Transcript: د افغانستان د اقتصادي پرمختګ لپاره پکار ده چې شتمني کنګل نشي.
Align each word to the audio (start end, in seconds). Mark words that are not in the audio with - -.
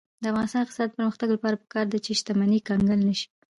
د 0.23 0.23
افغانستان 0.31 0.49
د 0.65 0.67
اقتصادي 0.69 0.91
پرمختګ 0.97 1.27
لپاره 1.35 1.59
پکار 1.63 1.85
ده 1.91 1.97
چې 2.05 2.11
شتمني 2.19 2.59
کنګل 2.67 2.99
نشي. 3.07 3.27